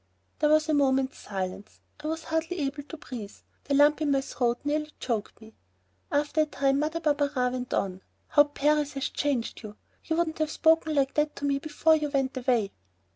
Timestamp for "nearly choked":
4.63-5.39